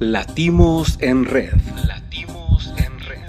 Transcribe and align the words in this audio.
Latimos 0.00 0.96
en 1.00 1.24
red. 1.24 1.52
Latimos 1.86 2.74
en 2.76 2.98
red. 2.98 3.20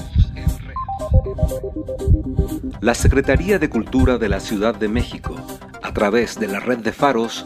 La 2.82 2.96
Secretaría 2.96 3.60
de 3.60 3.70
Cultura 3.70 4.18
de 4.18 4.30
la 4.30 4.40
Ciudad 4.40 4.74
de 4.74 4.88
México, 4.88 5.36
a 5.84 5.94
través 5.94 6.40
de 6.40 6.48
la 6.48 6.60
red 6.60 6.80
de 6.80 6.92
faros, 6.92 7.46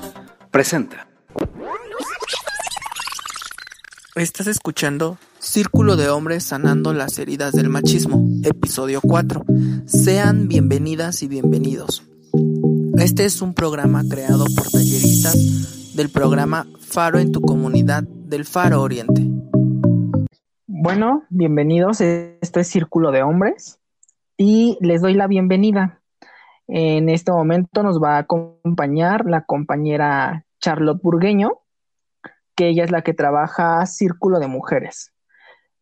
presenta. 0.51 1.07
Estás 4.15 4.47
escuchando 4.47 5.17
Círculo 5.39 5.97
de 5.97 6.09
Hombres 6.09 6.45
Sanando 6.45 6.93
las 6.93 7.19
Heridas 7.19 7.53
del 7.53 7.69
Machismo, 7.69 8.25
episodio 8.43 9.01
4. 9.01 9.45
Sean 9.85 10.47
bienvenidas 10.47 11.23
y 11.23 11.27
bienvenidos. 11.27 12.03
Este 12.97 13.25
es 13.25 13.41
un 13.41 13.53
programa 13.53 14.03
creado 14.09 14.45
por 14.55 14.69
talleristas 14.69 15.95
del 15.95 16.09
programa 16.09 16.65
Faro 16.89 17.19
en 17.19 17.31
tu 17.31 17.41
comunidad 17.41 18.03
del 18.03 18.45
Faro 18.45 18.81
Oriente. 18.81 19.23
Bueno, 20.65 21.23
bienvenidos. 21.29 22.01
Esto 22.01 22.59
es 22.59 22.67
Círculo 22.67 23.11
de 23.11 23.21
Hombres 23.21 23.79
y 24.37 24.77
les 24.81 25.01
doy 25.01 25.13
la 25.13 25.27
bienvenida. 25.27 26.01
En 26.67 27.09
este 27.09 27.31
momento 27.31 27.83
nos 27.83 28.01
va 28.01 28.15
a 28.15 28.19
acompañar 28.19 29.25
la 29.25 29.45
compañera 29.45 30.45
Charlotte 30.59 31.01
Burgueño, 31.01 31.59
que 32.55 32.69
ella 32.69 32.85
es 32.85 32.91
la 32.91 33.03
que 33.03 33.13
trabaja 33.13 33.85
Círculo 33.85 34.39
de 34.39 34.47
Mujeres. 34.47 35.13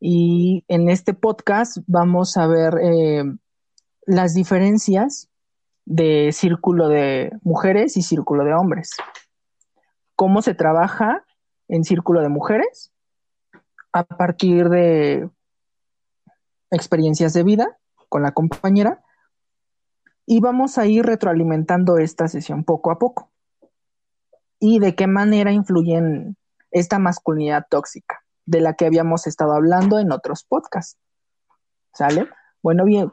Y 0.02 0.66
en 0.68 0.90
este 0.90 1.14
podcast 1.14 1.78
vamos 1.88 2.36
a 2.36 2.48
ver 2.48 2.80
eh, 2.82 3.24
las 4.05 4.34
diferencias 4.34 5.30
de 5.86 6.32
círculo 6.34 6.90
de 6.90 7.32
mujeres 7.44 7.96
y 7.96 8.02
círculo 8.02 8.44
de 8.44 8.54
hombres. 8.54 8.92
¿Cómo 10.17 10.41
se 10.41 10.55
trabaja 10.55 11.23
en 11.67 11.84
círculo 11.84 12.21
de 12.21 12.29
mujeres? 12.29 12.91
A 13.93 14.04
partir 14.04 14.68
de 14.68 15.29
experiencias 16.71 17.34
de 17.34 17.43
vida 17.43 17.77
con 18.09 18.24
la 18.24 18.32
compañera 18.32 19.04
y 20.26 20.40
vamos 20.40 20.79
a 20.79 20.87
ir 20.87 21.05
retroalimentando 21.05 21.99
esta 21.99 22.27
sesión 22.27 22.63
poco 22.63 22.90
a 22.90 22.98
poco. 22.98 23.29
Y 24.59 24.79
de 24.79 24.96
qué 24.96 25.05
manera 25.05 25.51
influyen 25.51 26.35
esta 26.71 26.98
masculinidad 26.98 27.68
tóxica 27.70 28.24
de 28.48 28.59
la 28.59 28.74
que 28.74 28.87
habíamos 28.87 29.27
estado 29.27 29.54
hablando 29.54 29.99
en 29.99 30.12
otros 30.12 30.43
podcasts. 30.43 30.98
¿Sale? 31.93 32.27
Bueno, 32.63 32.85
bien, 32.85 33.12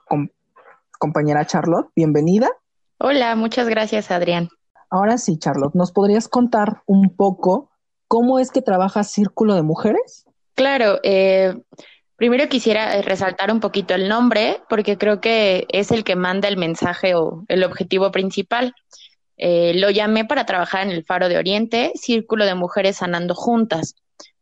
compañera 0.98 1.44
Charlotte, 1.44 1.90
bienvenida. 1.94 2.48
Hola, 2.96 3.36
muchas 3.36 3.68
gracias, 3.68 4.10
Adrián. 4.10 4.48
Ahora 4.90 5.18
sí, 5.18 5.38
Charlotte, 5.38 5.74
¿nos 5.74 5.92
podrías 5.92 6.28
contar 6.28 6.82
un 6.86 7.14
poco 7.14 7.70
cómo 8.08 8.38
es 8.38 8.50
que 8.50 8.62
trabaja 8.62 9.04
Círculo 9.04 9.54
de 9.54 9.62
Mujeres? 9.62 10.24
Claro, 10.54 11.00
eh, 11.02 11.54
primero 12.16 12.48
quisiera 12.48 13.00
resaltar 13.02 13.50
un 13.50 13.60
poquito 13.60 13.94
el 13.94 14.08
nombre, 14.08 14.60
porque 14.68 14.96
creo 14.96 15.20
que 15.20 15.66
es 15.70 15.90
el 15.90 16.04
que 16.04 16.16
manda 16.16 16.48
el 16.48 16.56
mensaje 16.56 17.14
o 17.14 17.44
el 17.48 17.64
objetivo 17.64 18.12
principal. 18.12 18.74
Eh, 19.36 19.72
lo 19.74 19.90
llamé 19.90 20.24
para 20.24 20.46
trabajar 20.46 20.86
en 20.86 20.90
el 20.90 21.04
Faro 21.04 21.28
de 21.28 21.38
Oriente, 21.38 21.92
Círculo 21.96 22.44
de 22.44 22.54
Mujeres 22.54 22.98
Sanando 22.98 23.34
Juntas, 23.34 23.96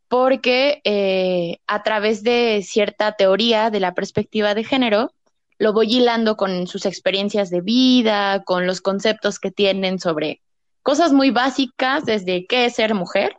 porque 0.08 0.82
eh, 0.84 1.58
a 1.66 1.82
través 1.82 2.22
de 2.22 2.62
cierta 2.62 3.12
teoría 3.12 3.70
de 3.70 3.80
la 3.80 3.94
perspectiva 3.94 4.54
de 4.54 4.64
género, 4.64 5.12
lo 5.62 5.72
voy 5.72 5.94
hilando 5.94 6.36
con 6.36 6.66
sus 6.66 6.86
experiencias 6.86 7.48
de 7.48 7.60
vida, 7.60 8.42
con 8.42 8.66
los 8.66 8.80
conceptos 8.80 9.38
que 9.38 9.52
tienen 9.52 10.00
sobre 10.00 10.42
cosas 10.82 11.12
muy 11.12 11.30
básicas, 11.30 12.04
desde 12.04 12.46
qué 12.48 12.64
es 12.64 12.74
ser 12.74 12.94
mujer, 12.94 13.36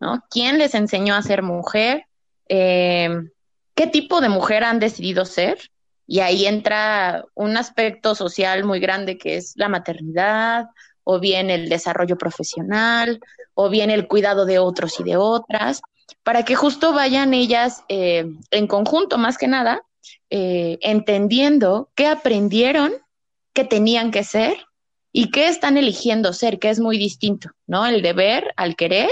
¿no? 0.00 0.24
¿Quién 0.30 0.56
les 0.56 0.74
enseñó 0.74 1.14
a 1.14 1.20
ser 1.20 1.42
mujer? 1.42 2.06
Eh, 2.48 3.10
¿Qué 3.74 3.86
tipo 3.86 4.22
de 4.22 4.30
mujer 4.30 4.64
han 4.64 4.78
decidido 4.78 5.26
ser? 5.26 5.58
Y 6.06 6.20
ahí 6.20 6.46
entra 6.46 7.26
un 7.34 7.58
aspecto 7.58 8.14
social 8.14 8.64
muy 8.64 8.80
grande 8.80 9.18
que 9.18 9.36
es 9.36 9.52
la 9.56 9.68
maternidad, 9.68 10.68
o 11.04 11.20
bien 11.20 11.50
el 11.50 11.68
desarrollo 11.68 12.16
profesional, 12.16 13.20
o 13.52 13.68
bien 13.68 13.90
el 13.90 14.08
cuidado 14.08 14.46
de 14.46 14.58
otros 14.58 14.98
y 15.00 15.04
de 15.04 15.18
otras, 15.18 15.82
para 16.22 16.46
que 16.46 16.54
justo 16.54 16.94
vayan 16.94 17.34
ellas 17.34 17.84
eh, 17.90 18.24
en 18.52 18.66
conjunto, 18.66 19.18
más 19.18 19.36
que 19.36 19.48
nada, 19.48 19.82
eh, 20.30 20.78
entendiendo 20.82 21.90
qué 21.94 22.06
aprendieron 22.06 22.92
que 23.52 23.64
tenían 23.64 24.10
que 24.10 24.24
ser 24.24 24.56
y 25.12 25.30
qué 25.30 25.48
están 25.48 25.76
eligiendo 25.76 26.32
ser, 26.32 26.58
que 26.58 26.70
es 26.70 26.80
muy 26.80 26.98
distinto, 26.98 27.50
¿no? 27.66 27.86
El 27.86 28.02
deber 28.02 28.52
al 28.56 28.76
querer 28.76 29.10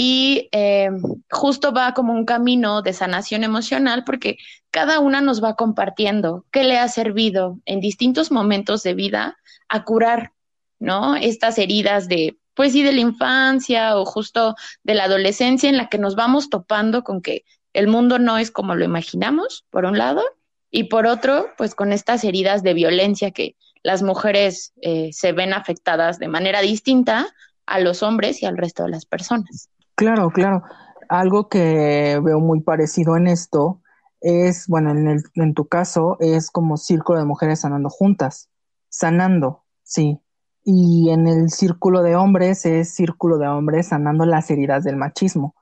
y 0.00 0.48
eh, 0.52 0.90
justo 1.28 1.72
va 1.72 1.92
como 1.92 2.12
un 2.12 2.24
camino 2.24 2.82
de 2.82 2.92
sanación 2.92 3.42
emocional 3.42 4.04
porque 4.06 4.38
cada 4.70 5.00
una 5.00 5.20
nos 5.20 5.42
va 5.42 5.56
compartiendo 5.56 6.46
qué 6.52 6.62
le 6.62 6.78
ha 6.78 6.86
servido 6.86 7.58
en 7.64 7.80
distintos 7.80 8.30
momentos 8.30 8.84
de 8.84 8.94
vida 8.94 9.38
a 9.68 9.82
curar, 9.82 10.32
¿no? 10.78 11.16
Estas 11.16 11.58
heridas 11.58 12.06
de, 12.06 12.38
pues 12.54 12.72
sí, 12.72 12.84
de 12.84 12.92
la 12.92 13.00
infancia 13.00 13.98
o 13.98 14.04
justo 14.04 14.54
de 14.84 14.94
la 14.94 15.04
adolescencia 15.04 15.68
en 15.68 15.76
la 15.76 15.88
que 15.88 15.98
nos 15.98 16.14
vamos 16.14 16.48
topando 16.48 17.02
con 17.02 17.20
que 17.20 17.44
el 17.78 17.86
mundo 17.86 18.18
no 18.18 18.38
es 18.38 18.50
como 18.50 18.74
lo 18.74 18.84
imaginamos, 18.84 19.64
por 19.70 19.84
un 19.84 19.98
lado, 19.98 20.20
y 20.68 20.84
por 20.84 21.06
otro, 21.06 21.46
pues 21.56 21.76
con 21.76 21.92
estas 21.92 22.24
heridas 22.24 22.64
de 22.64 22.74
violencia 22.74 23.30
que 23.30 23.54
las 23.84 24.02
mujeres 24.02 24.72
eh, 24.82 25.10
se 25.12 25.32
ven 25.32 25.52
afectadas 25.52 26.18
de 26.18 26.26
manera 26.26 26.60
distinta 26.60 27.28
a 27.66 27.78
los 27.78 28.02
hombres 28.02 28.42
y 28.42 28.46
al 28.46 28.56
resto 28.56 28.82
de 28.82 28.88
las 28.88 29.06
personas. 29.06 29.68
Claro, 29.94 30.30
claro. 30.30 30.64
Algo 31.08 31.48
que 31.48 32.20
veo 32.20 32.40
muy 32.40 32.62
parecido 32.62 33.16
en 33.16 33.28
esto 33.28 33.80
es, 34.20 34.66
bueno, 34.66 34.90
en, 34.90 35.06
el, 35.06 35.22
en 35.34 35.54
tu 35.54 35.68
caso 35.68 36.16
es 36.18 36.50
como 36.50 36.78
círculo 36.78 37.20
de 37.20 37.26
mujeres 37.26 37.60
sanando 37.60 37.90
juntas, 37.90 38.48
sanando, 38.88 39.62
sí. 39.84 40.18
Y 40.64 41.10
en 41.10 41.28
el 41.28 41.50
círculo 41.50 42.02
de 42.02 42.16
hombres 42.16 42.66
es 42.66 42.92
círculo 42.92 43.38
de 43.38 43.46
hombres 43.46 43.86
sanando 43.86 44.26
las 44.26 44.50
heridas 44.50 44.82
del 44.82 44.96
machismo 44.96 45.54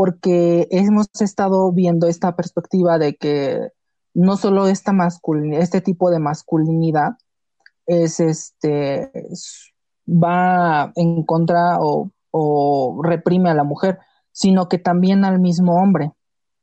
porque 0.00 0.66
hemos 0.70 1.08
estado 1.20 1.70
viendo 1.72 2.06
esta 2.06 2.34
perspectiva 2.34 2.96
de 2.96 3.16
que 3.16 3.68
no 4.14 4.38
solo 4.38 4.66
esta 4.66 4.94
este 5.52 5.82
tipo 5.82 6.10
de 6.10 6.18
masculinidad 6.18 7.18
es 7.84 8.18
este 8.18 9.12
va 10.08 10.90
en 10.96 11.22
contra 11.24 11.76
o, 11.80 13.02
reprime 13.02 13.50
a 13.50 13.54
la 13.54 13.62
mujer, 13.62 13.98
sino 14.32 14.70
que 14.70 14.78
también 14.78 15.22
al 15.26 15.38
mismo 15.38 15.74
hombre, 15.74 16.12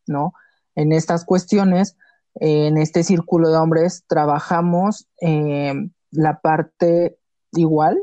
¿no? 0.07 0.33
En 0.73 0.91
estas 0.91 1.23
cuestiones, 1.23 1.95
en 2.33 2.79
este 2.79 3.03
círculo 3.03 3.51
de 3.51 3.57
hombres, 3.57 4.03
trabajamos 4.07 5.07
eh, 5.21 5.75
la 6.09 6.39
parte 6.39 7.19
igual, 7.51 7.99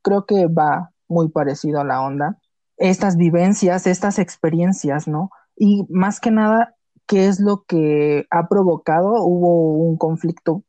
creo 0.00 0.24
que 0.24 0.46
va 0.46 0.90
muy 1.06 1.28
parecido 1.28 1.82
a 1.82 1.84
la 1.84 2.00
onda, 2.00 2.39
estas 2.80 3.16
vivencias, 3.16 3.86
estas 3.86 4.18
experiencias, 4.18 5.06
¿no? 5.06 5.30
Y 5.56 5.84
más 5.90 6.18
que 6.18 6.30
nada, 6.30 6.74
¿qué 7.06 7.26
es 7.26 7.38
lo 7.38 7.64
que 7.68 8.26
ha 8.30 8.48
provocado? 8.48 9.22
Hubo 9.22 9.74
un 9.74 9.98
conflicto 9.98 10.64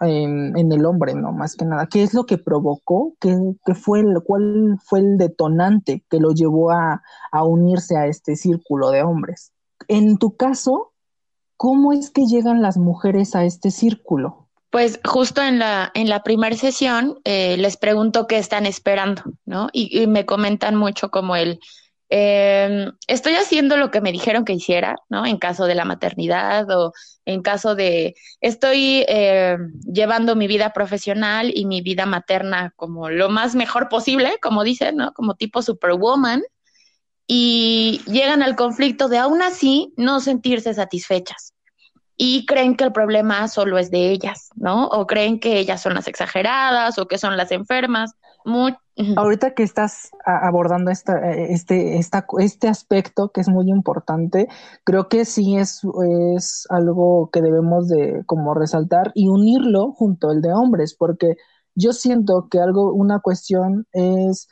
en, 0.00 0.72
el 0.72 0.86
hombre, 0.86 1.14
¿no? 1.14 1.32
Más 1.32 1.56
que 1.56 1.66
nada, 1.66 1.86
¿qué 1.86 2.02
es 2.02 2.14
lo 2.14 2.24
que 2.24 2.38
provocó? 2.38 3.14
¿Qué, 3.20 3.36
fue 3.74 4.00
el, 4.00 4.22
¿Cuál 4.24 4.78
fue 4.82 5.00
el 5.00 5.18
detonante 5.18 6.02
que 6.08 6.18
lo 6.18 6.32
llevó 6.32 6.72
a, 6.72 7.02
a 7.30 7.44
unirse 7.44 7.96
a 7.96 8.06
este 8.06 8.36
círculo 8.36 8.90
de 8.90 9.02
hombres? 9.02 9.52
En 9.86 10.16
tu 10.16 10.36
caso, 10.36 10.92
¿cómo 11.58 11.92
es 11.92 12.10
que 12.10 12.24
llegan 12.24 12.62
las 12.62 12.78
mujeres 12.78 13.36
a 13.36 13.44
este 13.44 13.70
círculo? 13.70 14.48
Pues 14.70 15.00
justo 15.04 15.42
en 15.42 15.58
la, 15.58 15.90
en 15.94 16.08
la 16.08 16.22
primera 16.22 16.54
sesión 16.56 17.18
eh, 17.24 17.56
les 17.56 17.76
pregunto 17.76 18.28
qué 18.28 18.38
están 18.38 18.66
esperando, 18.66 19.22
¿no? 19.44 19.68
Y, 19.72 20.06
me 20.06 20.24
comentan 20.26 20.76
mucho 20.76 21.10
como 21.10 21.34
el, 21.34 21.58
em, 22.08 22.92
estoy 23.08 23.34
haciendo 23.34 23.76
lo 23.76 23.90
que 23.90 24.00
me 24.00 24.12
dijeron 24.12 24.44
que 24.44 24.52
hiciera, 24.52 24.96
¿no? 25.08 25.26
En 25.26 25.38
caso 25.38 25.66
de 25.66 25.74
la 25.74 25.84
maternidad 25.84 26.70
o 26.70 26.92
en 27.24 27.42
caso 27.42 27.74
de, 27.74 28.14
estoy 28.40 29.04
eh, 29.08 29.56
llevando 29.92 30.36
mi 30.36 30.46
vida 30.46 30.72
profesional 30.72 31.50
y 31.52 31.66
mi 31.66 31.82
vida 31.82 32.06
materna 32.06 32.72
como 32.76 33.10
lo 33.10 33.28
más 33.28 33.56
mejor 33.56 33.88
posible, 33.88 34.38
como 34.40 34.62
dicen, 34.62 34.96
¿no? 34.96 35.12
Como 35.14 35.34
tipo 35.34 35.62
superwoman. 35.62 36.42
Y 37.26 38.02
llegan 38.06 38.42
al 38.42 38.56
conflicto 38.56 39.08
de 39.08 39.18
aún 39.18 39.42
así 39.42 39.92
no 39.96 40.20
sentirse 40.20 40.74
satisfechas 40.74 41.54
y 42.22 42.44
creen 42.44 42.76
que 42.76 42.84
el 42.84 42.92
problema 42.92 43.48
solo 43.48 43.78
es 43.78 43.90
de 43.90 44.10
ellas, 44.10 44.50
¿no? 44.54 44.88
O 44.88 45.06
creen 45.06 45.40
que 45.40 45.58
ellas 45.58 45.80
son 45.80 45.94
las 45.94 46.06
exageradas 46.06 46.98
o 46.98 47.08
que 47.08 47.16
son 47.16 47.38
las 47.38 47.50
enfermas. 47.50 48.14
Ahorita 49.16 49.54
que 49.54 49.62
estás 49.62 50.10
abordando 50.26 50.90
esta, 50.90 51.30
este, 51.30 51.96
esta, 51.96 52.26
este 52.38 52.68
aspecto 52.68 53.30
que 53.32 53.40
es 53.40 53.48
muy 53.48 53.70
importante, 53.70 54.48
creo 54.84 55.08
que 55.08 55.24
sí 55.24 55.56
es, 55.56 55.80
es 56.36 56.66
algo 56.68 57.30
que 57.32 57.40
debemos 57.40 57.88
de 57.88 58.22
como 58.26 58.52
resaltar 58.52 59.12
y 59.14 59.28
unirlo 59.28 59.92
junto 59.92 60.28
al 60.28 60.42
de 60.42 60.52
hombres, 60.52 60.94
porque 60.94 61.36
yo 61.74 61.94
siento 61.94 62.48
que 62.50 62.60
algo, 62.60 62.92
una 62.92 63.20
cuestión 63.20 63.86
es, 63.92 64.46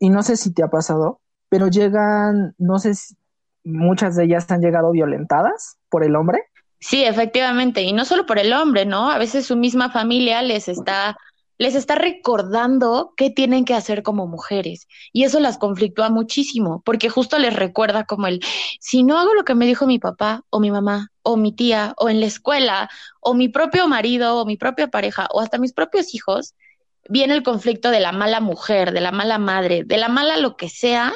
y 0.00 0.10
no 0.10 0.24
sé 0.24 0.36
si 0.36 0.52
te 0.52 0.64
ha 0.64 0.70
pasado, 0.70 1.20
pero 1.48 1.68
llegan, 1.68 2.56
no 2.58 2.80
sé 2.80 2.96
si, 2.96 3.14
muchas 3.62 4.16
de 4.16 4.24
ellas 4.24 4.50
han 4.50 4.60
llegado 4.60 4.90
violentadas 4.90 5.76
por 5.88 6.02
el 6.02 6.16
hombre. 6.16 6.42
Sí, 6.78 7.04
efectivamente, 7.04 7.82
y 7.82 7.92
no 7.92 8.04
solo 8.04 8.26
por 8.26 8.38
el 8.38 8.52
hombre, 8.52 8.84
¿no? 8.86 9.10
A 9.10 9.18
veces 9.18 9.46
su 9.46 9.56
misma 9.56 9.90
familia 9.90 10.42
les 10.42 10.68
está 10.68 11.16
les 11.58 11.74
está 11.74 11.94
recordando 11.94 13.14
qué 13.16 13.30
tienen 13.30 13.64
que 13.64 13.74
hacer 13.74 14.02
como 14.02 14.26
mujeres 14.26 14.86
y 15.12 15.24
eso 15.24 15.40
las 15.40 15.58
conflictúa 15.58 16.10
muchísimo 16.10 16.82
porque 16.84 17.08
justo 17.08 17.38
les 17.38 17.54
recuerda 17.54 18.04
como 18.04 18.26
el 18.26 18.40
si 18.80 19.02
no 19.02 19.18
hago 19.18 19.34
lo 19.34 19.44
que 19.44 19.54
me 19.54 19.66
dijo 19.66 19.86
mi 19.86 19.98
papá 19.98 20.42
o 20.50 20.60
mi 20.60 20.70
mamá 20.70 21.12
o 21.22 21.36
mi 21.36 21.52
tía 21.52 21.94
o 21.96 22.10
en 22.10 22.20
la 22.20 22.26
escuela 22.26 22.90
o 23.20 23.34
mi 23.34 23.48
propio 23.48 23.88
marido 23.88 24.36
o 24.36 24.44
mi 24.44 24.56
propia 24.56 24.88
pareja 24.88 25.28
o 25.32 25.40
hasta 25.40 25.58
mis 25.58 25.72
propios 25.72 26.14
hijos 26.14 26.54
viene 27.08 27.34
el 27.34 27.42
conflicto 27.42 27.90
de 27.90 28.00
la 28.00 28.12
mala 28.12 28.40
mujer, 28.40 28.92
de 28.92 29.00
la 29.00 29.12
mala 29.12 29.38
madre, 29.38 29.84
de 29.84 29.96
la 29.96 30.08
mala 30.08 30.36
lo 30.36 30.56
que 30.56 30.68
sea 30.68 31.12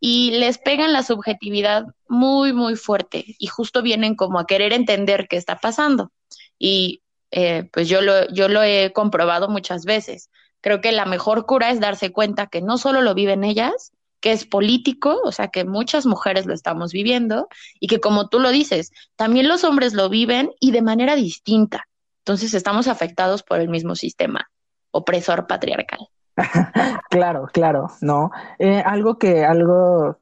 y 0.00 0.32
les 0.32 0.58
pegan 0.58 0.92
la 0.92 1.02
subjetividad 1.02 1.84
muy, 2.08 2.52
muy 2.52 2.76
fuerte 2.76 3.24
y 3.38 3.46
justo 3.46 3.82
vienen 3.82 4.14
como 4.14 4.38
a 4.38 4.46
querer 4.46 4.72
entender 4.72 5.26
qué 5.28 5.36
está 5.36 5.56
pasando. 5.58 6.12
Y 6.58 7.02
eh, 7.30 7.68
pues 7.72 7.88
yo 7.88 8.00
lo, 8.00 8.28
yo 8.32 8.48
lo 8.48 8.62
he 8.62 8.92
comprobado 8.92 9.48
muchas 9.48 9.84
veces. 9.84 10.30
Creo 10.60 10.80
que 10.80 10.92
la 10.92 11.04
mejor 11.04 11.46
cura 11.46 11.70
es 11.70 11.80
darse 11.80 12.12
cuenta 12.12 12.46
que 12.46 12.62
no 12.62 12.78
solo 12.78 13.02
lo 13.02 13.14
viven 13.14 13.44
ellas, 13.44 13.92
que 14.20 14.32
es 14.32 14.46
político, 14.46 15.20
o 15.24 15.32
sea, 15.32 15.48
que 15.48 15.64
muchas 15.64 16.06
mujeres 16.06 16.46
lo 16.46 16.54
estamos 16.54 16.92
viviendo 16.92 17.48
y 17.80 17.86
que 17.86 18.00
como 18.00 18.28
tú 18.28 18.40
lo 18.40 18.50
dices, 18.50 18.90
también 19.14 19.48
los 19.48 19.64
hombres 19.64 19.92
lo 19.92 20.08
viven 20.08 20.52
y 20.60 20.72
de 20.72 20.82
manera 20.82 21.14
distinta. 21.14 21.86
Entonces 22.20 22.54
estamos 22.54 22.88
afectados 22.88 23.42
por 23.42 23.60
el 23.60 23.68
mismo 23.68 23.94
sistema 23.94 24.50
opresor 24.90 25.46
patriarcal. 25.46 26.00
claro, 27.10 27.48
claro, 27.52 27.88
no. 28.00 28.30
Eh, 28.58 28.82
algo 28.84 29.18
que, 29.18 29.44
algo 29.44 30.18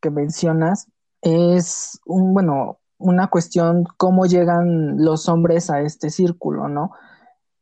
que 0.00 0.10
mencionas 0.10 0.90
es 1.22 2.00
un, 2.06 2.32
bueno, 2.34 2.80
una 2.98 3.28
cuestión 3.28 3.84
cómo 3.96 4.26
llegan 4.26 5.04
los 5.04 5.28
hombres 5.28 5.70
a 5.70 5.80
este 5.80 6.10
círculo, 6.10 6.68
¿no? 6.68 6.92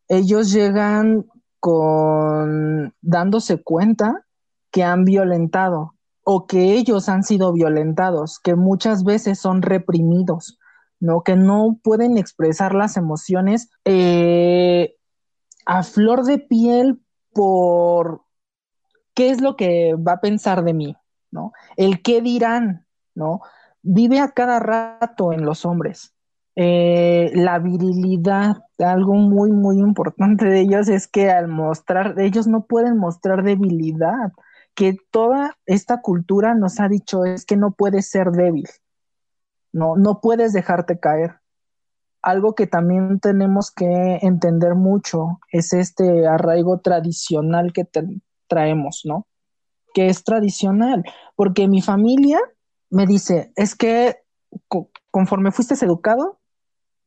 Ellos 0.09 0.53
llegan 0.53 1.27
con 1.61 2.95
dándose 3.01 3.63
cuenta 3.63 4.25
que 4.71 4.85
han 4.85 5.05
violentado 5.05 5.95
o 6.23 6.47
que 6.47 6.75
ellos 6.75 7.09
han 7.09 7.23
sido 7.23 7.53
violentados, 7.53 8.41
que 8.41 8.55
muchas 8.55 9.05
veces 9.05 9.39
son 9.39 9.63
reprimidos, 9.63 10.59
¿no? 11.01 11.23
Que 11.23 11.37
no 11.37 11.79
pueden 11.83 12.19
expresar 12.19 12.75
las 12.75 12.97
emociones 12.97 13.71
eh, 13.85 14.97
a 15.67 15.83
flor 15.83 16.25
de 16.25 16.39
piel 16.39 17.01
por 17.37 18.23
qué 19.15 19.29
es 19.29 19.43
lo 19.43 19.57
que 19.57 19.95
va 19.95 20.13
a 20.13 20.21
pensar 20.21 20.65
de 20.65 20.73
mí, 20.73 20.97
¿no? 21.31 21.53
El 21.77 22.01
qué 22.01 22.23
dirán, 22.23 22.87
¿no? 23.15 23.43
Vive 23.83 24.21
a 24.21 24.31
cada 24.31 24.59
rato 24.59 25.35
en 25.35 25.45
los 25.45 25.67
hombres. 25.67 26.15
Eh, 26.55 27.31
la 27.35 27.59
virilidad, 27.59 28.57
algo 28.79 29.13
muy, 29.13 29.53
muy 29.53 29.79
importante 29.79 30.47
de 30.47 30.61
ellos 30.61 30.89
es 30.89 31.07
que 31.07 31.31
al 31.31 31.49
mostrar, 31.49 32.19
ellos 32.19 32.47
no 32.47 32.65
pueden 32.65 32.97
mostrar 32.97 33.43
debilidad, 33.43 34.33
que 34.75 34.97
toda 35.11 35.59
esta 35.67 36.01
cultura 36.01 36.55
nos 36.55 36.81
ha 36.81 36.89
dicho 36.89 37.27
es 37.27 37.45
que 37.45 37.57
no 37.57 37.73
puedes 37.73 38.09
ser 38.09 38.31
débil, 38.31 38.69
no, 39.73 39.97
no 39.97 40.23
puedes 40.23 40.55
dejarte 40.55 40.99
caer 40.99 41.37
algo 42.23 42.55
que 42.55 42.67
también 42.67 43.21
tenemos 43.21 43.71
que 43.71 44.19
entender 44.23 44.75
mucho 44.75 45.39
es 45.53 45.73
este 45.73 46.27
arraigo 46.27 46.81
tradicional 46.81 47.73
que 47.73 47.87
traemos, 48.49 49.03
¿no? 49.05 49.27
Que 49.95 50.09
es 50.09 50.25
tradicional, 50.25 51.05
porque 51.37 51.69
mi 51.69 51.83
familia 51.83 52.41
me 52.91 53.07
dice, 53.07 53.53
es 53.57 53.75
que 53.75 54.17
conforme 55.11 55.53
fuiste 55.53 55.75
educado, 55.85 56.41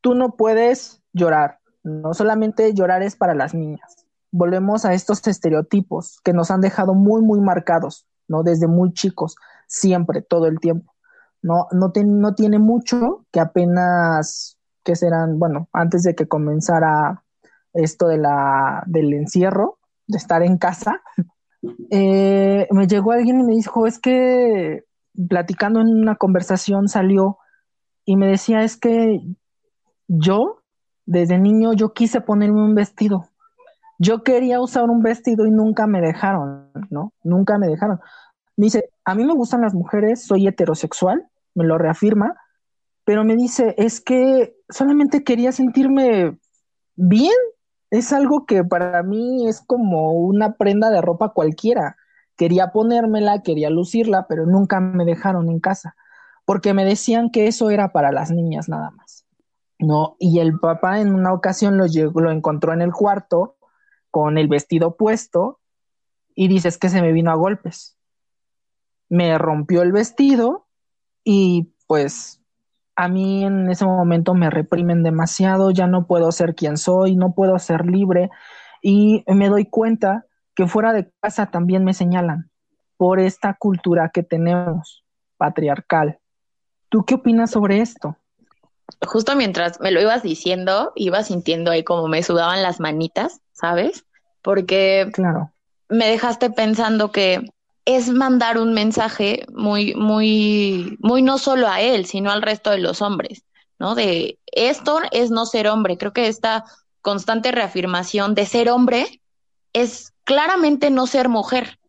tú 0.01 0.15
no 0.15 0.35
puedes 0.35 1.01
llorar, 1.13 1.59
no 1.83 2.13
solamente 2.13 2.73
llorar 2.73 3.03
es 3.03 3.15
para 3.15 3.35
las 3.35 3.53
niñas. 3.53 4.05
Volvemos 4.31 4.85
a 4.85 4.93
estos 4.93 5.25
estereotipos 5.27 6.19
que 6.23 6.33
nos 6.33 6.51
han 6.51 6.61
dejado 6.61 6.93
muy, 6.93 7.21
muy 7.21 7.41
marcados, 7.41 8.07
¿no? 8.27 8.43
Desde 8.43 8.67
muy 8.67 8.93
chicos, 8.93 9.35
siempre, 9.67 10.21
todo 10.21 10.45
el 10.45 10.59
tiempo. 10.59 10.93
No, 11.41 11.67
no, 11.71 11.91
no 11.95 12.35
tiene 12.35 12.59
mucho 12.59 13.25
que 13.31 13.39
apenas 13.39 14.58
que 14.83 14.95
serán, 14.95 15.39
bueno, 15.39 15.69
antes 15.73 16.03
de 16.03 16.15
que 16.15 16.27
comenzara 16.27 17.23
esto 17.73 18.07
de 18.07 18.17
la, 18.17 18.83
del 18.87 19.13
encierro, 19.13 19.79
de 20.07 20.17
estar 20.17 20.43
en 20.43 20.57
casa, 20.57 21.01
eh, 21.91 22.67
me 22.71 22.87
llegó 22.87 23.11
alguien 23.11 23.41
y 23.41 23.43
me 23.43 23.53
dijo, 23.53 23.87
es 23.87 23.99
que 23.99 24.85
platicando 25.27 25.81
en 25.81 25.87
una 25.87 26.15
conversación 26.15 26.87
salió 26.87 27.37
y 28.05 28.15
me 28.15 28.27
decía, 28.27 28.63
es 28.63 28.77
que 28.77 29.21
yo, 30.07 30.63
desde 31.05 31.37
niño, 31.37 31.73
yo 31.73 31.93
quise 31.93 32.21
ponerme 32.21 32.63
un 32.63 32.75
vestido. 32.75 33.25
Yo 33.99 34.23
quería 34.23 34.61
usar 34.61 34.85
un 34.85 35.03
vestido 35.03 35.45
y 35.45 35.51
nunca 35.51 35.85
me 35.85 36.01
dejaron, 36.01 36.71
¿no? 36.89 37.13
Nunca 37.23 37.57
me 37.57 37.67
dejaron. 37.67 37.99
Me 38.55 38.65
dice, 38.65 38.89
a 39.03 39.13
mí 39.13 39.25
me 39.25 39.33
gustan 39.33 39.61
las 39.61 39.73
mujeres, 39.73 40.23
soy 40.25 40.47
heterosexual, 40.47 41.27
me 41.53 41.65
lo 41.65 41.77
reafirma, 41.77 42.35
pero 43.03 43.23
me 43.23 43.35
dice, 43.35 43.75
es 43.77 44.01
que 44.01 44.55
solamente 44.69 45.23
quería 45.23 45.51
sentirme 45.51 46.37
bien. 46.95 47.33
Es 47.91 48.13
algo 48.13 48.45
que 48.45 48.63
para 48.63 49.01
mí 49.03 49.47
es 49.47 49.61
como 49.61 50.13
una 50.13 50.53
prenda 50.57 50.89
de 50.89 51.01
ropa 51.01 51.33
cualquiera. 51.33 51.97
Quería 52.35 52.71
ponérmela, 52.71 53.41
quería 53.41 53.69
lucirla, 53.69 54.27
pero 54.27 54.45
nunca 54.45 54.79
me 54.79 55.05
dejaron 55.05 55.49
en 55.49 55.59
casa, 55.59 55.95
porque 56.45 56.73
me 56.73 56.85
decían 56.85 57.31
que 57.31 57.47
eso 57.47 57.69
era 57.69 57.91
para 57.91 58.11
las 58.11 58.31
niñas 58.31 58.69
nada 58.69 58.91
más. 58.91 59.25
No, 59.79 60.17
y 60.19 60.39
el 60.39 60.59
papá 60.59 60.99
en 60.99 61.13
una 61.15 61.33
ocasión 61.33 61.77
lo, 61.77 61.87
llegó, 61.87 62.21
lo 62.21 62.31
encontró 62.31 62.73
en 62.73 62.81
el 62.81 62.91
cuarto 62.91 63.55
con 64.11 64.37
el 64.37 64.47
vestido 64.47 64.97
puesto 64.97 65.59
y 66.35 66.47
dices 66.47 66.77
que 66.77 66.89
se 66.89 67.01
me 67.01 67.11
vino 67.11 67.31
a 67.31 67.35
golpes. 67.35 67.97
Me 69.09 69.37
rompió 69.37 69.81
el 69.81 69.91
vestido 69.91 70.67
y 71.23 71.73
pues 71.87 72.38
a 72.99 73.07
mí 73.07 73.45
en 73.45 73.69
ese 73.69 73.85
momento 73.85 74.33
me 74.33 74.49
reprimen 74.49 75.03
demasiado, 75.03 75.71
ya 75.71 75.87
no 75.87 76.05
puedo 76.05 76.33
ser 76.33 76.53
quien 76.53 76.75
soy, 76.75 77.15
no 77.15 77.31
puedo 77.31 77.57
ser 77.57 77.85
libre 77.85 78.29
y 78.81 79.23
me 79.25 79.47
doy 79.47 79.67
cuenta 79.67 80.25
que 80.53 80.67
fuera 80.67 80.91
de 80.91 81.09
casa 81.21 81.45
también 81.45 81.85
me 81.85 81.93
señalan 81.93 82.51
por 82.97 83.21
esta 83.21 83.53
cultura 83.53 84.11
que 84.13 84.21
tenemos 84.21 85.05
patriarcal. 85.37 86.19
¿Tú 86.89 87.05
qué 87.05 87.15
opinas 87.15 87.51
sobre 87.51 87.79
esto? 87.79 88.17
Justo 89.07 89.33
mientras 89.37 89.79
me 89.79 89.91
lo 89.91 90.01
ibas 90.01 90.21
diciendo, 90.21 90.91
iba 90.95 91.23
sintiendo 91.23 91.71
ahí 91.71 91.85
como 91.85 92.09
me 92.09 92.21
sudaban 92.21 92.61
las 92.61 92.81
manitas, 92.81 93.39
¿sabes? 93.53 94.03
Porque 94.41 95.09
claro. 95.13 95.53
me 95.87 96.07
dejaste 96.07 96.49
pensando 96.49 97.13
que 97.13 97.49
es 97.85 98.09
mandar 98.09 98.57
un 98.57 98.73
mensaje 98.73 99.45
muy, 99.53 99.95
muy, 99.95 100.97
muy 100.99 101.21
no 101.21 101.37
solo 101.37 101.67
a 101.67 101.81
él, 101.81 102.05
sino 102.05 102.31
al 102.31 102.41
resto 102.41 102.69
de 102.71 102.77
los 102.77 103.01
hombres, 103.01 103.43
¿no? 103.79 103.95
De 103.95 104.37
esto 104.47 104.99
es 105.11 105.31
no 105.31 105.45
ser 105.45 105.67
hombre. 105.67 105.97
Creo 105.97 106.13
que 106.13 106.27
esta 106.27 106.65
constante 107.01 107.51
reafirmación 107.51 108.35
de 108.35 108.45
ser 108.45 108.69
hombre 108.69 109.21
es 109.73 110.13
claramente 110.23 110.89
no 110.91 111.07
ser 111.07 111.29
mujer. 111.29 111.79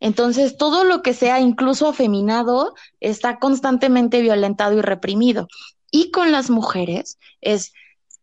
Entonces, 0.00 0.58
todo 0.58 0.84
lo 0.84 1.02
que 1.02 1.14
sea 1.14 1.40
incluso 1.40 1.88
afeminado 1.88 2.74
está 3.00 3.38
constantemente 3.38 4.20
violentado 4.20 4.76
y 4.76 4.82
reprimido. 4.82 5.48
Y 5.90 6.10
con 6.10 6.32
las 6.32 6.50
mujeres 6.50 7.18
es, 7.40 7.72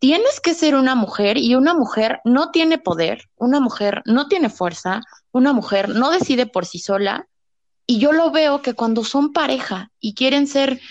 tienes 0.01 0.39
que 0.41 0.55
ser 0.55 0.73
una 0.73 0.95
mujer 0.95 1.37
y 1.37 1.53
una 1.53 1.75
mujer 1.75 2.21
no 2.25 2.49
tiene 2.49 2.79
poder, 2.79 3.29
una 3.35 3.59
mujer 3.59 4.01
no 4.05 4.27
tiene 4.27 4.49
fuerza, 4.49 5.01
una 5.31 5.53
mujer 5.53 5.89
no 5.89 6.09
decide 6.09 6.47
por 6.47 6.65
sí 6.65 6.79
sola 6.79 7.27
y 7.85 7.99
yo 7.99 8.11
lo 8.11 8.31
veo 8.31 8.63
que 8.63 8.73
cuando 8.73 9.03
son 9.03 9.31
pareja 9.31 9.91
y 9.99 10.15
quieren 10.15 10.47
ser 10.47 10.81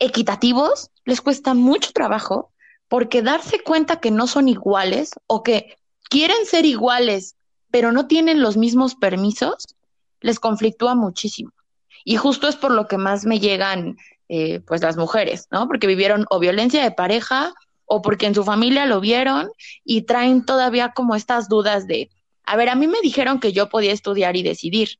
equitativos, 0.00 0.90
les 1.04 1.20
cuesta 1.20 1.54
mucho 1.54 1.92
trabajo 1.92 2.50
porque 2.88 3.22
darse 3.22 3.62
cuenta 3.62 4.00
que 4.00 4.10
no 4.10 4.26
son 4.26 4.48
iguales 4.48 5.12
o 5.28 5.44
que 5.44 5.78
quieren 6.10 6.44
ser 6.44 6.66
iguales 6.66 7.36
pero 7.70 7.92
no 7.92 8.08
tienen 8.08 8.40
los 8.40 8.56
mismos 8.56 8.96
permisos, 8.96 9.76
les 10.20 10.40
conflictúa 10.40 10.96
muchísimo. 10.96 11.52
Y 12.04 12.16
justo 12.16 12.48
es 12.48 12.56
por 12.56 12.72
lo 12.72 12.88
que 12.88 12.98
más 12.98 13.26
me 13.26 13.38
llegan 13.38 13.96
eh, 14.28 14.58
pues 14.60 14.82
las 14.82 14.96
mujeres, 14.96 15.46
¿no? 15.52 15.68
Porque 15.68 15.86
vivieron 15.86 16.26
o 16.30 16.40
violencia 16.40 16.82
de 16.82 16.90
pareja 16.90 17.54
o 17.86 18.02
porque 18.02 18.26
en 18.26 18.34
su 18.34 18.44
familia 18.44 18.86
lo 18.86 19.00
vieron 19.00 19.48
y 19.84 20.02
traen 20.02 20.44
todavía 20.44 20.92
como 20.92 21.14
estas 21.14 21.48
dudas 21.48 21.86
de, 21.86 22.10
a 22.44 22.56
ver, 22.56 22.68
a 22.68 22.74
mí 22.74 22.86
me 22.86 23.00
dijeron 23.00 23.40
que 23.40 23.52
yo 23.52 23.68
podía 23.68 23.92
estudiar 23.92 24.36
y 24.36 24.42
decidir, 24.42 24.98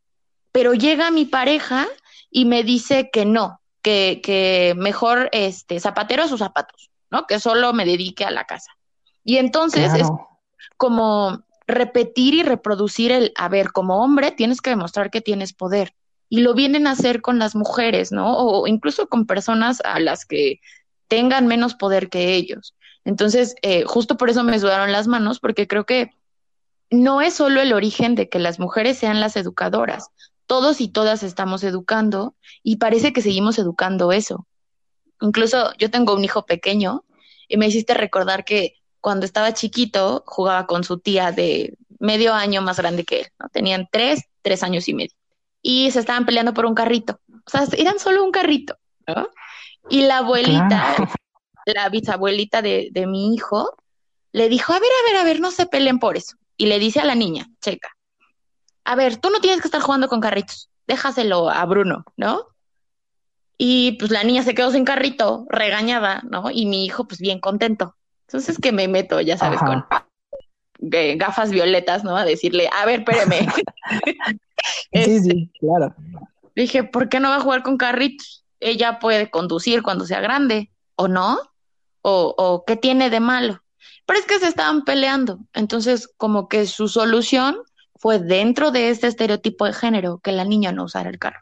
pero 0.53 0.73
llega 0.73 1.11
mi 1.11 1.25
pareja 1.25 1.87
y 2.31 2.45
me 2.45 2.63
dice 2.65 3.11
que 3.13 3.25
no, 3.25 3.61
que, 3.83 4.21
que 4.23 4.75
mejor 4.77 5.29
este, 5.33 5.81
zapatero 5.81 6.23
a 6.23 6.29
sus 6.29 6.39
zapatos, 6.39 6.91
¿no? 7.11 7.27
Que 7.27 7.39
solo 7.39 7.73
me 7.73 7.85
dedique 7.85 8.25
a 8.25 8.31
la 8.31 8.45
casa. 8.45 8.73
Y 9.25 9.37
entonces 9.39 9.93
es 9.95 10.09
como 10.77 11.45
repetir 11.67 12.35
y 12.35 12.43
reproducir 12.43 13.11
el, 13.11 13.33
a 13.37 13.49
ver, 13.49 13.73
como 13.73 14.03
hombre 14.03 14.31
tienes 14.31 14.61
que 14.61 14.71
demostrar 14.71 15.11
que 15.11 15.21
tienes 15.21 15.53
poder, 15.53 15.95
y 16.29 16.41
lo 16.41 16.55
vienen 16.55 16.87
a 16.87 16.93
hacer 16.93 17.23
con 17.23 17.39
las 17.39 17.55
mujeres, 17.55 18.13
¿no? 18.13 18.37
O 18.37 18.67
incluso 18.67 19.09
con 19.09 19.27
personas 19.27 19.81
a 19.85 20.01
las 20.01 20.25
que 20.27 20.61
tengan 21.09 21.47
menos 21.47 21.75
poder 21.75 22.09
que 22.09 22.35
ellos. 22.35 22.75
Entonces, 23.05 23.55
eh, 23.63 23.85
justo 23.85 24.17
por 24.17 24.31
eso 24.31 24.43
me 24.43 24.59
sudaron 24.59 24.93
las 24.93 25.07
manos, 25.07 25.39
porque 25.39 25.67
creo 25.69 25.87
que 25.87 26.11
no 26.91 27.21
es 27.21 27.35
solo 27.35 27.61
el 27.61 27.73
origen 27.73 28.15
de 28.15 28.29
que 28.29 28.39
las 28.39 28.59
mujeres 28.59 28.99
sean 28.99 29.21
las 29.21 29.37
educadoras. 29.37 30.09
Todos 30.47 30.81
y 30.81 30.89
todas 30.89 31.23
estamos 31.23 31.65
educando 31.65 32.35
y 32.63 32.77
parece 32.77 33.13
que 33.13 33.23
seguimos 33.23 33.59
educando 33.59 34.13
eso. 34.13 34.47
Incluso 35.21 35.73
yo 35.79 35.91
tengo 35.91 36.15
un 36.15 36.25
hijo 36.25 36.47
pequeño 36.47 37.05
y 37.49 37.57
me 37.57 37.67
hiciste 37.67 37.95
recordar 37.95 38.45
que 38.45 38.75
cuando 39.01 39.25
estaba 39.25 39.55
chiquito 39.55 40.25
jugaba 40.27 40.67
con 40.67 40.85
su 40.85 40.99
tía 40.99 41.33
de 41.33 41.77
medio 41.99 42.35
año 42.35 42.63
más 42.63 42.79
grande 42.79 43.05
que 43.05 43.21
él. 43.21 43.27
Tenían 43.53 43.89
tres, 43.91 44.25
tres 44.43 44.63
años 44.63 44.89
y 44.89 44.95
medio. 44.95 45.17
Y 45.63 45.91
se 45.91 46.01
estaban 46.01 46.27
peleando 46.27 46.55
por 46.55 46.67
un 46.67 46.75
carrito. 46.75 47.21
O 47.47 47.51
sea, 47.51 47.67
eran 47.77 47.99
solo 47.99 48.25
un 48.25 48.31
carrito. 48.31 48.77
Y 49.89 50.03
la 50.07 50.19
abuelita, 50.19 50.97
la 51.67 51.89
bisabuelita 51.89 52.63
de, 52.63 52.89
de 52.93 53.07
mi 53.07 53.35
hijo, 53.35 53.77
le 54.33 54.49
dijo, 54.49 54.73
a 54.73 54.79
ver, 54.79 54.91
a 54.91 55.11
ver, 55.11 55.21
a 55.21 55.25
ver, 55.25 55.41
no 55.41 55.51
se 55.51 55.67
peleen 55.67 55.99
por 55.99 56.17
eso. 56.17 56.37
Y 56.57 56.67
le 56.67 56.79
dice 56.79 57.01
a 57.01 57.05
la 57.05 57.15
niña, 57.15 57.47
checa, 57.61 57.89
a 58.87 58.95
ver, 58.95 59.17
tú 59.17 59.31
no 59.31 59.41
tienes 59.41 59.61
que 59.61 59.69
estar 59.69 59.83
jugando 59.83 60.09
con 60.09 60.21
carritos, 60.21 60.71
déjaselo 60.87 61.51
a 61.51 61.65
Bruno, 61.67 62.05
¿no? 62.17 62.47
Y 63.59 63.93
pues 63.93 64.11
la 64.11 64.23
niña 64.23 64.43
se 64.43 64.55
quedó 64.55 64.71
sin 64.71 64.85
carrito, 64.85 65.45
regañada, 65.49 66.23
¿no? 66.31 66.51
Y 66.51 66.67
mi 66.67 66.85
hijo, 66.85 67.07
pues 67.09 67.21
bien 67.21 67.41
contento. 67.41 67.97
Entonces 68.29 68.59
que 68.59 68.73
me 68.73 68.87
meto, 68.87 69.21
ya 69.21 69.37
sabes, 69.37 69.61
con 69.61 69.85
gafas 70.79 71.51
violetas, 71.51 72.05
¿no? 72.05 72.17
A 72.17 72.25
decirle, 72.25 72.69
a 72.73 72.87
ver, 72.87 73.01
espéreme. 73.01 73.49
sí, 74.93 75.21
sí, 75.21 75.51
claro. 75.59 75.95
Dije, 76.55 76.85
¿por 76.85 77.09
qué 77.09 77.19
no 77.19 77.31
va 77.31 77.37
a 77.37 77.41
jugar 77.41 77.63
con 77.63 77.77
carritos? 77.77 78.45
Ella 78.61 78.99
puede 78.99 79.31
conducir 79.31 79.83
cuando 79.83 80.07
sea 80.07 80.21
grande, 80.21 80.71
¿o 80.97 81.09
no? 81.09 81.39
¿O, 82.03 82.35
o 82.37 82.65
qué 82.65 82.77
tiene 82.77 83.11
de 83.11 83.21
malo? 83.21 83.63
Pero 84.07 84.19
es 84.21 84.27
que 84.27 84.39
se 84.39 84.49
estaban 84.49 84.85
peleando. 84.85 85.41
Entonces, 85.53 86.09
como 86.17 86.49
que 86.49 86.67
su 86.67 86.89
solución 86.89 87.59
fue 87.99 88.19
dentro 88.19 88.71
de 88.71 88.91
este 88.91 89.09
estereotipo 89.09 89.65
de 89.65 89.73
género 89.73 90.21
que 90.23 90.33
la 90.33 90.45
niña 90.45 90.73
no 90.73 90.85
usara 90.85 91.11
el 91.11 91.19
carro. 91.19 91.41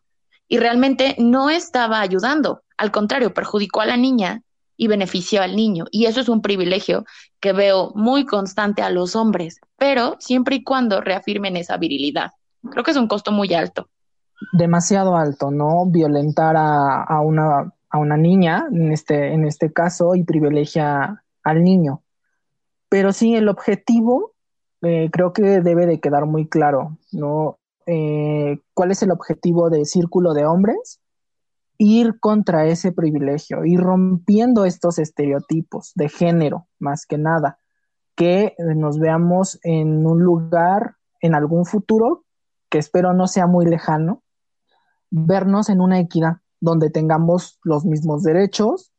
Y 0.49 0.59
realmente 0.59 1.16
no 1.18 1.50
estaba 1.50 2.00
ayudando, 2.00 2.62
al 2.76 2.90
contrario, 2.90 3.35
perjudicó 3.35 3.80
a 3.80 3.87
la 3.87 3.97
niña 3.97 4.42
y 4.76 4.88
benefició 4.88 5.42
al 5.42 5.56
niño. 5.56 5.87
Y 5.90 6.06
eso 6.06 6.21
es 6.21 6.28
un 6.28 6.42
privilegio 6.42 7.04
que 7.40 7.52
veo 7.52 7.92
muy 7.94 8.26
constante 8.26 8.83
a 8.83 8.90
los 8.90 9.16
hombres, 9.16 9.61
pero 9.76 10.16
siempre 10.18 10.56
y 10.56 10.64
cuando 10.64 11.00
reafirmen 11.00 11.56
esa 11.56 11.76
virilidad. 11.76 12.33
Creo 12.71 12.85
que 12.85 12.90
es 12.90 12.97
un 12.97 13.09
costo 13.09 13.30
muy 13.30 13.52
alto. 13.54 13.88
Demasiado 14.53 15.17
alto, 15.17 15.50
¿no? 15.50 15.87
Violentar 15.87 16.57
a, 16.57 17.03
a 17.03 17.21
una, 17.21 17.73
a 17.91 17.99
una 17.99 18.17
niña, 18.17 18.67
en 18.73 18.93
este, 18.93 19.33
en 19.33 19.45
este 19.47 19.73
caso, 19.73 20.14
y 20.14 20.25
privilegia 20.25 21.23
al 21.43 21.62
niño. 21.62 22.03
Pero 22.88 23.12
sí, 23.12 23.35
el 23.35 23.49
objetivo 23.49 24.35
eh, 24.83 25.09
creo 25.11 25.33
que 25.33 25.61
debe 25.61 25.87
de 25.87 26.00
quedar 26.00 26.26
muy 26.26 26.47
claro, 26.49 26.99
¿no? 27.12 27.59
Eh, 27.87 28.59
¿Cuál 28.75 28.91
es 28.91 29.03
el 29.03 29.11
objetivo 29.11 29.71
del 29.71 29.87
círculo 29.87 30.35
de 30.35 30.45
hombres? 30.45 31.00
Ir 31.79 32.19
contra 32.21 32.67
ese 32.67 32.93
privilegio, 32.93 33.64
ir 33.64 33.81
rompiendo 33.81 34.64
estos 34.64 34.99
estereotipos 34.99 35.93
de 35.95 36.09
género, 36.09 36.67
más 36.79 37.07
que 37.07 37.19
nada, 37.19 37.59
que 38.14 38.55
nos 38.59 38.99
veamos 38.99 39.59
en 39.62 40.07
un 40.07 40.23
lugar, 40.23 40.97
en 41.21 41.35
algún 41.35 41.64
futuro, 41.64 42.25
que 42.69 42.79
espero 42.79 43.12
no 43.12 43.26
sea 43.26 43.47
muy 43.47 43.67
lejano, 43.67 44.23
vernos 45.16 45.68
en 45.68 45.80
una 45.80 46.00
equidad 46.00 46.38
donde 46.61 46.90
tengamos 46.90 47.59
los 47.62 47.85
mismos 47.85 48.23
derechos, 48.23 48.92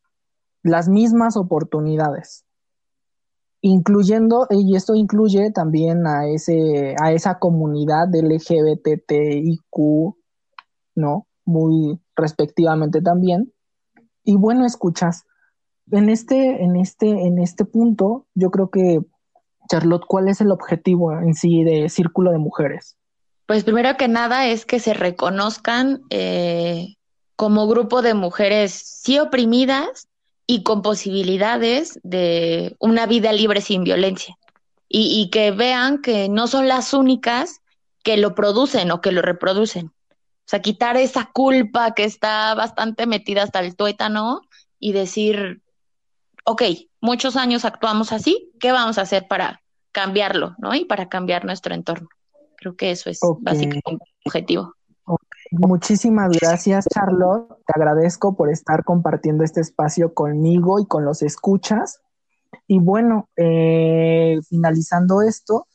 las 0.64 0.88
mismas 0.88 1.36
oportunidades 1.38 2.46
incluyendo, 3.68 4.46
y 4.52 4.76
esto 4.76 4.94
incluye 4.94 5.50
también 5.50 6.06
a, 6.06 6.28
ese, 6.28 6.96
a 7.02 7.12
esa 7.12 7.40
comunidad 7.40 8.10
LGBTIQ, 8.14 9.64
¿no? 10.94 11.26
Muy 11.46 12.00
respectivamente 12.16 13.02
también. 13.02 13.52
Y 14.24 14.36
bueno, 14.36 14.68
escuchas, 14.68 15.26
en 15.90 16.10
este, 16.10 16.64
en 16.64 16.76
este, 16.76 17.10
en 17.10 17.40
este 17.40 17.66
punto, 17.66 18.28
yo 18.36 18.52
creo 18.52 18.70
que, 18.70 19.02
Charlotte, 19.68 20.06
¿cuál 20.08 20.28
es 20.28 20.42
el 20.42 20.52
objetivo 20.52 21.14
en 21.14 21.34
sí 21.34 21.64
de 21.64 21.90
Círculo 21.90 22.32
de 22.32 22.38
Mujeres? 22.38 22.98
Pues 23.46 23.64
primero 23.64 23.96
que 23.98 24.08
nada 24.08 24.48
es 24.48 24.66
que 24.66 24.80
se 24.80 24.94
reconozcan 24.94 26.02
eh, 26.10 26.96
como 27.36 27.68
grupo 27.68 28.02
de 28.02 28.14
mujeres 28.14 28.72
sí 28.74 29.20
oprimidas, 29.20 30.08
y 30.48 30.64
con 30.64 30.82
posibilidades 30.82 32.00
de 32.04 32.76
una 32.80 33.06
vida 33.06 33.34
libre 33.34 33.62
sin 33.62 33.84
violencia. 33.84 34.38
Y, 34.88 35.30
que 35.30 35.52
vean 35.52 36.02
que 36.02 36.30
no 36.30 36.48
son 36.48 36.70
las 36.70 36.94
únicas 36.94 37.60
que 38.04 38.16
lo 38.16 38.34
producen 38.34 38.92
o 38.92 39.02
que 39.02 39.12
lo 39.12 39.22
reproducen. 39.22 39.88
O 39.88 40.48
sea, 40.48 40.62
quitar 40.62 40.96
esa 40.96 41.32
culpa 41.34 41.94
que 41.94 42.06
está 42.06 42.54
bastante 42.54 43.06
metida 43.08 43.44
hasta 43.44 43.60
el 43.60 43.76
tuétano 43.76 44.42
y 44.80 44.94
decir, 44.94 45.62
ok, 46.46 46.64
muchos 47.02 47.36
años 47.36 47.66
actuamos 47.66 48.14
así, 48.14 48.52
¿qué 48.60 48.72
vamos 48.72 48.98
a 48.98 49.02
hacer 49.02 49.28
para 49.28 49.62
cambiarlo, 49.92 50.56
¿no? 50.60 50.74
Y 50.76 50.86
para 50.86 51.10
cambiar 51.10 51.44
nuestro 51.44 51.74
entorno. 51.74 52.08
Creo 52.66 52.76
que 52.76 52.90
eso 52.90 53.12
es 53.12 53.20
básicamente 53.42 53.92
el 53.92 54.00
objetivo. 54.26 54.74
Muchísimas 55.52 56.32
gracias, 56.32 56.88
Charlotte. 56.92 57.48
Te 57.64 57.74
agradezco 57.76 58.36
por 58.36 58.50
estar 58.50 58.84
compartiendo 58.84 59.44
este 59.44 59.62
espacio 59.62 60.16
conmigo 60.16 60.80
y 60.80 60.88
con 60.88 61.06
los 61.06 61.22
escuchas. 61.22 62.02
Y 62.66 62.80
bueno, 62.80 63.30
eh, 63.38 64.40
finalizando 64.50 65.22
esto, 65.22 65.68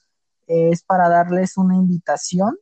es 0.49 0.83
para 0.83 1.09
darles 1.09 1.57
una 1.57 1.77
invitación 1.77 2.59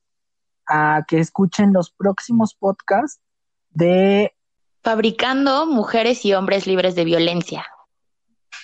a 0.66 1.06
que 1.08 1.20
escuchen 1.20 1.72
los 1.72 1.90
próximos 1.90 2.54
podcasts 2.54 3.22
de 3.70 4.34
Fabricando 4.82 5.64
Mujeres 5.64 6.22
y 6.26 6.34
Hombres 6.34 6.66
Libres 6.66 6.94
de 6.94 7.06
Violencia. 7.06 7.64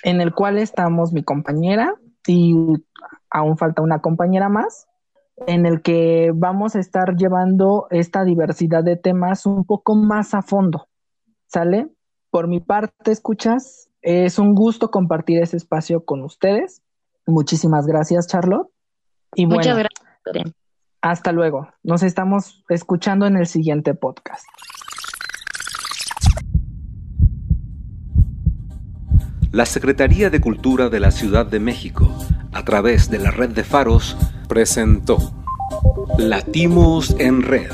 En 0.02 0.20
el 0.20 0.34
cual 0.34 0.58
estamos 0.58 1.14
mi 1.14 1.22
compañera 1.22 1.94
y 2.26 2.54
aún 3.30 3.56
falta 3.56 3.80
una 3.80 4.02
compañera 4.02 4.50
más 4.50 4.88
en 5.46 5.66
el 5.66 5.82
que 5.82 6.32
vamos 6.34 6.76
a 6.76 6.80
estar 6.80 7.16
llevando 7.16 7.86
esta 7.90 8.24
diversidad 8.24 8.84
de 8.84 8.96
temas 8.96 9.46
un 9.46 9.64
poco 9.64 9.94
más 9.94 10.34
a 10.34 10.42
fondo. 10.42 10.88
¿Sale? 11.46 11.88
Por 12.30 12.48
mi 12.48 12.60
parte, 12.60 13.12
escuchas, 13.12 13.90
es 14.02 14.38
un 14.38 14.54
gusto 14.54 14.90
compartir 14.90 15.42
ese 15.42 15.56
espacio 15.56 16.04
con 16.04 16.22
ustedes. 16.22 16.82
Muchísimas 17.26 17.86
gracias, 17.86 18.26
Charlotte. 18.26 18.68
Y 19.34 19.46
bueno, 19.46 19.58
Muchas 19.58 19.88
gracias. 20.24 20.54
Hasta 21.00 21.32
luego. 21.32 21.68
Nos 21.82 22.02
estamos 22.02 22.64
escuchando 22.68 23.26
en 23.26 23.36
el 23.36 23.46
siguiente 23.46 23.94
podcast. 23.94 24.44
La 29.52 29.66
Secretaría 29.66 30.30
de 30.30 30.40
Cultura 30.40 30.88
de 30.88 30.98
la 30.98 31.12
Ciudad 31.12 31.46
de 31.46 31.60
México, 31.60 32.12
a 32.52 32.64
través 32.64 33.08
de 33.08 33.20
la 33.20 33.30
red 33.30 33.50
de 33.50 33.62
faros, 33.62 34.16
presentó 34.48 35.18
Latimos 36.18 37.14
en 37.18 37.42
Red 37.42 37.70